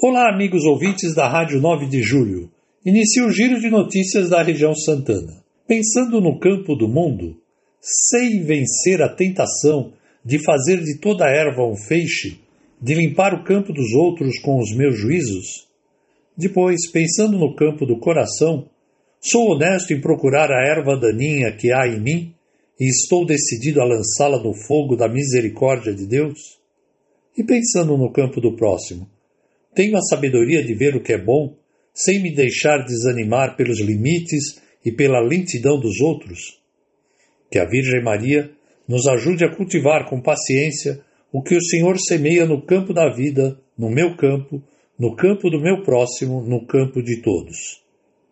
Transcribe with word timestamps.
Olá, 0.00 0.32
amigos 0.32 0.62
ouvintes 0.62 1.12
da 1.12 1.28
Rádio 1.28 1.60
9 1.60 1.86
de 1.86 2.00
Julho. 2.04 2.48
Inicio 2.86 3.26
o 3.26 3.32
giro 3.32 3.58
de 3.58 3.68
notícias 3.68 4.30
da 4.30 4.40
região 4.44 4.72
Santana. 4.72 5.42
Pensando 5.66 6.20
no 6.20 6.38
campo 6.38 6.76
do 6.76 6.86
mundo, 6.86 7.36
sei 7.80 8.38
vencer 8.38 9.02
a 9.02 9.08
tentação 9.08 9.92
de 10.24 10.38
fazer 10.38 10.84
de 10.84 11.00
toda 11.00 11.28
erva 11.28 11.64
um 11.64 11.76
feixe, 11.76 12.38
de 12.80 12.94
limpar 12.94 13.34
o 13.34 13.42
campo 13.42 13.72
dos 13.72 13.92
outros 13.94 14.38
com 14.38 14.60
os 14.60 14.72
meus 14.72 14.96
juízos? 14.96 15.66
Depois, 16.36 16.88
pensando 16.92 17.36
no 17.36 17.56
campo 17.56 17.84
do 17.84 17.98
coração, 17.98 18.68
sou 19.20 19.50
honesto 19.50 19.92
em 19.92 20.00
procurar 20.00 20.48
a 20.52 20.64
erva 20.64 20.96
daninha 20.96 21.50
que 21.50 21.72
há 21.72 21.88
em 21.88 22.00
mim 22.00 22.34
e 22.78 22.88
estou 22.88 23.26
decidido 23.26 23.80
a 23.80 23.84
lançá-la 23.84 24.40
no 24.40 24.54
fogo 24.54 24.94
da 24.94 25.08
misericórdia 25.08 25.92
de 25.92 26.06
Deus? 26.06 26.38
E 27.36 27.42
pensando 27.42 27.98
no 27.98 28.12
campo 28.12 28.40
do 28.40 28.54
próximo, 28.54 29.08
tenho 29.78 29.96
a 29.96 30.02
sabedoria 30.02 30.60
de 30.60 30.74
ver 30.74 30.96
o 30.96 31.00
que 31.00 31.12
é 31.12 31.18
bom, 31.18 31.54
sem 31.94 32.20
me 32.20 32.34
deixar 32.34 32.84
desanimar 32.84 33.56
pelos 33.56 33.80
limites 33.80 34.60
e 34.84 34.90
pela 34.90 35.20
lentidão 35.20 35.78
dos 35.78 36.00
outros? 36.00 36.60
Que 37.48 37.60
a 37.60 37.64
Virgem 37.64 38.02
Maria 38.02 38.50
nos 38.88 39.06
ajude 39.06 39.44
a 39.44 39.54
cultivar 39.54 40.08
com 40.08 40.20
paciência 40.20 41.00
o 41.32 41.40
que 41.40 41.54
o 41.54 41.62
Senhor 41.62 41.96
semeia 41.96 42.44
no 42.44 42.60
campo 42.60 42.92
da 42.92 43.08
vida, 43.08 43.56
no 43.78 43.88
meu 43.88 44.16
campo, 44.16 44.60
no 44.98 45.14
campo 45.14 45.48
do 45.48 45.60
meu 45.60 45.84
próximo, 45.84 46.42
no 46.42 46.66
campo 46.66 47.00
de 47.00 47.22
todos. 47.22 47.80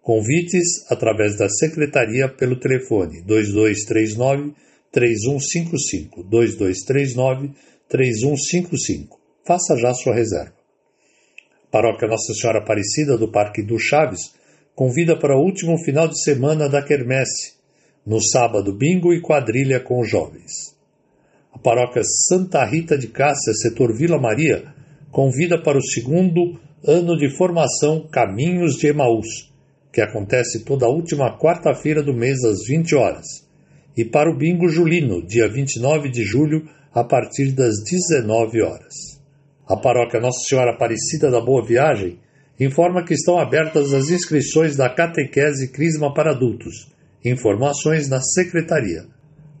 Convites 0.00 0.90
através 0.90 1.36
da 1.36 1.46
secretaria 1.48 2.28
pelo 2.28 2.58
telefone 2.58 3.20
2239 3.22 4.54
3155 4.92 6.22
2239 6.22 7.50
3155. 7.88 9.18
Faça 9.44 9.76
já 9.76 9.92
sua 9.92 10.14
reserva. 10.14 10.54
Paróquia 11.70 12.06
Nossa 12.06 12.32
Senhora 12.34 12.58
Aparecida 12.58 13.16
do 13.18 13.28
Parque 13.28 13.62
do 13.62 13.78
Chaves 13.78 14.34
convida 14.74 15.18
para 15.18 15.36
o 15.36 15.42
último 15.42 15.78
final 15.78 16.06
de 16.06 16.22
semana 16.22 16.68
da 16.68 16.82
quermesse, 16.82 17.54
no 18.06 18.22
sábado 18.22 18.72
bingo 18.72 19.12
e 19.12 19.20
quadrilha 19.20 19.80
com 19.80 20.00
os 20.00 20.08
jovens. 20.08 20.76
A 21.52 21.58
Paróquia 21.58 22.02
Santa 22.04 22.64
Rita 22.64 22.96
de 22.96 23.08
Cássia, 23.08 23.52
setor 23.54 23.96
Vila 23.96 24.18
Maria, 24.18 24.72
convida 25.10 25.60
para 25.62 25.78
o 25.78 25.82
segundo 25.82 26.58
ano 26.86 27.16
de 27.16 27.28
formação 27.36 28.08
Caminhos 28.10 28.76
de 28.76 28.88
Emaús, 28.88 29.52
que 29.92 30.00
acontece 30.00 30.64
toda 30.64 30.88
última 30.88 31.38
quarta-feira 31.38 32.02
do 32.02 32.14
mês 32.14 32.42
às 32.44 32.66
20 32.66 32.94
horas, 32.94 33.26
e 33.96 34.04
para 34.04 34.30
o 34.30 34.36
Bingo 34.36 34.68
Julino, 34.68 35.26
dia 35.26 35.48
29 35.48 36.08
de 36.08 36.22
julho, 36.22 36.68
a 36.94 37.04
partir 37.04 37.52
das 37.52 37.74
19 37.84 38.62
horas. 38.62 39.20
A 39.66 39.76
paróquia 39.76 40.20
Nossa 40.20 40.40
Senhora 40.48 40.72
Aparecida 40.72 41.30
da 41.30 41.40
Boa 41.40 41.64
Viagem 41.64 42.18
informa 42.58 43.04
que 43.04 43.14
estão 43.14 43.38
abertas 43.38 43.92
as 43.92 44.10
inscrições 44.10 44.76
da 44.76 44.88
Catequese 44.88 45.72
Crisma 45.72 46.12
para 46.12 46.32
adultos. 46.32 46.88
Informações 47.24 48.08
na 48.08 48.20
secretaria. 48.20 49.06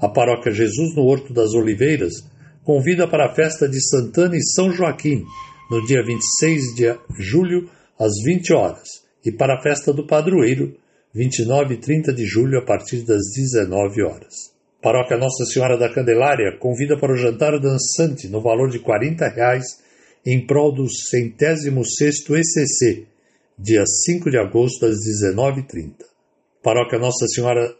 A 0.00 0.08
paróquia 0.08 0.52
Jesus 0.52 0.94
no 0.94 1.04
Horto 1.04 1.32
das 1.32 1.54
Oliveiras 1.54 2.14
convida 2.64 3.06
para 3.06 3.26
a 3.26 3.34
festa 3.34 3.68
de 3.68 3.80
Santana 3.80 4.36
e 4.36 4.42
São 4.42 4.72
Joaquim, 4.72 5.24
no 5.70 5.84
dia 5.86 6.02
26 6.04 6.74
de 6.74 6.96
julho, 7.18 7.68
às 7.98 8.12
20 8.24 8.52
horas, 8.52 8.88
e 9.24 9.30
para 9.30 9.58
a 9.58 9.62
festa 9.62 9.92
do 9.92 10.06
padroeiro, 10.06 10.74
29 11.12 11.74
e 11.74 11.76
30 11.78 12.12
de 12.12 12.24
julho, 12.24 12.58
a 12.58 12.64
partir 12.64 13.02
das 13.02 13.22
19 13.34 14.02
horas. 14.02 14.52
Paróquia 14.80 15.18
Nossa 15.18 15.44
Senhora 15.44 15.76
da 15.76 15.92
Candelária 15.92 16.56
convida 16.58 16.96
para 16.96 17.12
o 17.12 17.16
jantar 17.16 17.58
dançante 17.58 18.28
no 18.28 18.40
valor 18.40 18.70
de 18.70 18.78
40 18.78 19.28
reais 19.28 19.64
em 20.24 20.46
prol 20.46 20.72
do 20.72 20.88
centésimo 20.88 21.84
sexto 21.84 22.36
ECC, 22.36 23.06
dia 23.58 23.84
5 23.84 24.30
de 24.30 24.38
agosto 24.38 24.86
às 24.86 24.96
19h30. 24.98 25.94
Paróquia 26.62 26.98
Nossa 26.98 27.26
Senhora 27.26 27.74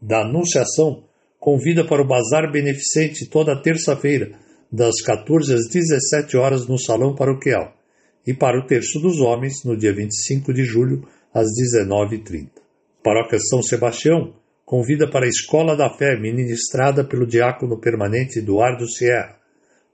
da 0.00 0.22
Anunciação 0.22 1.04
convida 1.38 1.86
para 1.86 2.02
o 2.02 2.06
Bazar 2.06 2.50
Beneficente 2.50 3.26
toda 3.26 3.60
terça-feira, 3.62 4.32
das 4.70 5.00
14 5.02 5.54
às 5.54 5.68
17 5.68 6.36
horas 6.36 6.66
no 6.66 6.78
Salão 6.78 7.14
Paroquial, 7.14 7.76
e 8.26 8.34
para 8.34 8.58
o 8.58 8.66
Terço 8.66 8.98
dos 8.98 9.20
Homens, 9.20 9.64
no 9.64 9.76
dia 9.76 9.94
25 9.94 10.52
de 10.52 10.64
julho, 10.64 11.06
às 11.32 11.46
19h30. 11.46 12.61
Paróquia 13.02 13.38
São 13.40 13.60
Sebastião 13.60 14.32
convida 14.64 15.10
para 15.10 15.26
a 15.26 15.28
Escola 15.28 15.76
da 15.76 15.90
Fé, 15.90 16.16
ministrada 16.16 17.02
pelo 17.02 17.26
diácono 17.26 17.80
permanente 17.80 18.38
Eduardo 18.38 18.88
Sierra, 18.88 19.36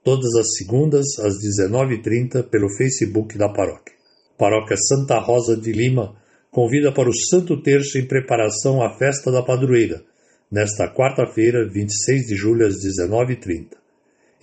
todas 0.03 0.35
as 0.35 0.55
segundas 0.55 1.17
às 1.17 1.33
19h30 1.33 2.43
pelo 2.43 2.69
Facebook 2.77 3.35
da 3.35 3.49
paróquia. 3.49 3.95
Paróquia 4.37 4.77
Santa 4.77 5.17
Rosa 5.17 5.57
de 5.57 5.71
Lima 5.71 6.15
convida 6.51 6.91
para 6.91 7.09
o 7.09 7.15
Santo 7.15 7.59
Terço 7.63 7.97
em 7.97 8.05
preparação 8.05 8.79
à 8.79 8.95
festa 8.95 9.31
da 9.31 9.41
padroeira, 9.41 10.03
nesta 10.51 10.87
quarta-feira, 10.87 11.67
26 11.67 12.27
de 12.27 12.35
julho 12.35 12.67
às 12.67 12.75
19h30. 12.75 13.69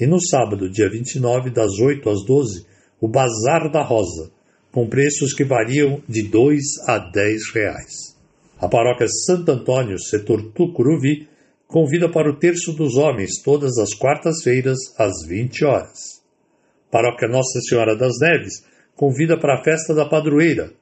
E 0.00 0.06
no 0.08 0.20
sábado, 0.20 0.68
dia 0.68 0.90
29, 0.90 1.50
das 1.50 1.78
8 1.78 2.10
às 2.10 2.24
12, 2.26 2.66
o 3.00 3.06
Bazar 3.06 3.70
da 3.70 3.82
Rosa, 3.82 4.32
com 4.72 4.88
preços 4.88 5.32
que 5.32 5.44
variam 5.44 6.02
de 6.08 6.24
2 6.24 6.60
a 6.88 6.98
10 6.98 7.50
reais. 7.54 8.15
A 8.66 8.68
paróquia 8.68 9.06
Santo 9.06 9.52
Antônio, 9.52 9.96
setor 9.96 10.50
Tucuruvi, 10.50 11.28
convida 11.68 12.10
para 12.10 12.28
o 12.28 12.36
Terço 12.36 12.72
dos 12.72 12.96
Homens 12.96 13.40
todas 13.40 13.78
as 13.78 13.94
quartas-feiras 13.94 14.76
às 14.98 15.24
20 15.24 15.64
horas. 15.64 16.20
Paróquia 16.90 17.28
Nossa 17.28 17.60
Senhora 17.60 17.94
das 17.94 18.14
Neves 18.20 18.64
convida 18.96 19.38
para 19.38 19.54
a 19.54 19.62
festa 19.62 19.94
da 19.94 20.04
padroeira, 20.04 20.72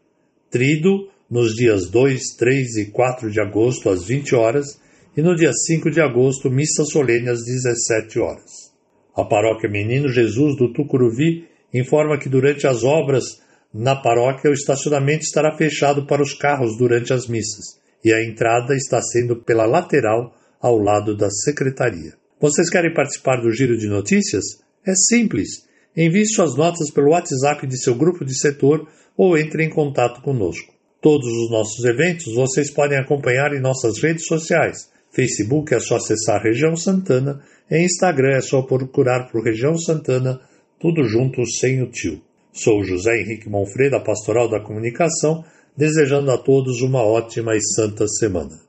trido 0.50 1.10
nos 1.30 1.52
dias 1.52 1.90
2, 1.90 2.22
3 2.38 2.76
e 2.78 2.86
4 2.86 3.30
de 3.30 3.38
agosto 3.38 3.90
às 3.90 4.06
20 4.06 4.34
horas 4.34 4.80
e 5.14 5.20
no 5.20 5.36
dia 5.36 5.52
5 5.52 5.90
de 5.90 6.00
agosto 6.00 6.50
missa 6.50 6.86
solene 6.86 7.28
às 7.28 7.44
17 7.44 8.18
horas. 8.18 8.72
A 9.14 9.26
paróquia 9.26 9.68
Menino 9.68 10.08
Jesus 10.08 10.56
do 10.56 10.72
Tucuruvi 10.72 11.46
informa 11.74 12.16
que 12.16 12.30
durante 12.30 12.66
as 12.66 12.82
obras 12.82 13.43
na 13.74 13.96
paróquia 13.96 14.50
o 14.50 14.54
estacionamento 14.54 15.24
estará 15.24 15.56
fechado 15.56 16.06
para 16.06 16.22
os 16.22 16.32
carros 16.32 16.78
durante 16.78 17.12
as 17.12 17.26
missas 17.26 17.82
e 18.04 18.12
a 18.12 18.22
entrada 18.22 18.76
está 18.76 19.02
sendo 19.02 19.42
pela 19.42 19.66
lateral 19.66 20.32
ao 20.60 20.78
lado 20.78 21.16
da 21.16 21.28
secretaria. 21.28 22.12
Vocês 22.40 22.70
querem 22.70 22.94
participar 22.94 23.40
do 23.40 23.50
giro 23.50 23.76
de 23.76 23.88
notícias? 23.88 24.44
É 24.86 24.92
simples. 24.94 25.66
Envie 25.96 26.26
suas 26.26 26.56
notas 26.56 26.90
pelo 26.90 27.10
WhatsApp 27.10 27.66
de 27.66 27.82
seu 27.82 27.94
grupo 27.94 28.24
de 28.24 28.38
setor 28.38 28.86
ou 29.16 29.36
entre 29.36 29.64
em 29.64 29.70
contato 29.70 30.20
conosco. 30.20 30.72
Todos 31.00 31.26
os 31.26 31.50
nossos 31.50 31.84
eventos 31.84 32.32
vocês 32.34 32.70
podem 32.70 32.98
acompanhar 32.98 33.52
em 33.54 33.60
nossas 33.60 34.00
redes 34.00 34.26
sociais. 34.26 34.90
Facebook 35.10 35.74
é 35.74 35.80
só 35.80 35.96
acessar 35.96 36.42
Região 36.42 36.76
Santana 36.76 37.40
e 37.70 37.84
Instagram 37.84 38.36
é 38.36 38.40
só 38.40 38.62
procurar 38.62 39.30
por 39.30 39.42
Região 39.42 39.76
Santana, 39.78 40.40
tudo 40.78 41.04
junto 41.04 41.44
sem 41.46 41.82
o 41.82 41.90
tio. 41.90 42.20
Sou 42.56 42.84
José 42.84 43.20
Henrique 43.20 43.48
Monfreira, 43.48 43.98
Pastoral 43.98 44.48
da 44.48 44.60
Comunicação, 44.60 45.44
desejando 45.76 46.30
a 46.30 46.38
todos 46.38 46.82
uma 46.82 47.02
ótima 47.02 47.56
e 47.56 47.60
santa 47.60 48.06
semana. 48.06 48.63